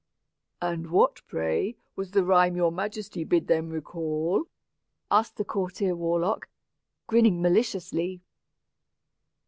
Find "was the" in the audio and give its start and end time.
1.95-2.23